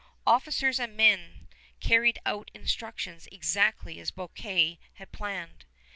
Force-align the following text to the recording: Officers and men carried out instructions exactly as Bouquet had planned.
Officers 0.25 0.79
and 0.79 0.97
men 0.97 1.47
carried 1.79 2.17
out 2.25 2.49
instructions 2.55 3.27
exactly 3.31 3.99
as 3.99 4.09
Bouquet 4.09 4.79
had 4.93 5.11
planned. 5.11 5.65